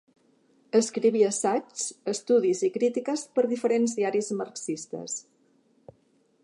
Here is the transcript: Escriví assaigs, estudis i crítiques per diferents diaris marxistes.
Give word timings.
Escriví 0.77 1.19
assaigs, 1.25 1.83
estudis 2.13 2.63
i 2.67 2.71
crítiques 2.79 3.27
per 3.35 3.45
diferents 3.53 3.95
diaris 4.01 4.33
marxistes. 4.43 5.21